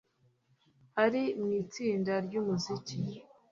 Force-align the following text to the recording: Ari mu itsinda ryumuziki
Ari 1.03 1.23
mu 1.39 1.49
itsinda 1.61 2.13
ryumuziki 2.25 2.97